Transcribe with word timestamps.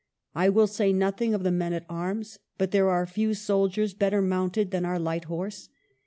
I 0.33 0.49
will 0.49 0.65
say 0.65 0.91
nothing 0.91 1.35
of 1.35 1.43
the 1.43 1.51
men 1.51 1.73
at 1.73 1.85
arms; 1.87 2.39
but 2.57 2.71
there 2.71 2.89
are 2.89 3.05
few 3.05 3.35
soldiers 3.35 3.93
better 3.93 4.19
mounted 4.23 4.71
than 4.71 4.83
our 4.83 4.97
light 4.97 5.25
horse. 5.25 5.69